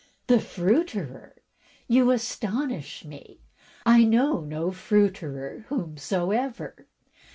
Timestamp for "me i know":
3.05-4.39